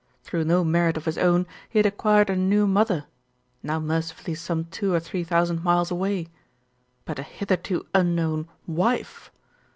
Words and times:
Through 0.23 0.45
no 0.45 0.63
merit 0.63 0.97
of 0.97 1.05
his 1.05 1.19
own, 1.19 1.45
he 1.69 1.77
had 1.77 1.85
acquired 1.85 2.31
a 2.31 2.35
new 2.35 2.65
mother, 2.65 3.05
now 3.61 3.79
mercifully 3.79 4.33
some 4.33 4.65
two 4.65 4.91
or 4.91 4.99
three 4.99 5.23
thousand 5.23 5.63
miles 5.63 5.91
away; 5.91 6.29
but 7.05 7.19
a 7.19 7.21
hitherto 7.21 7.85
unknown 7.93 8.47
"wife 8.65 9.31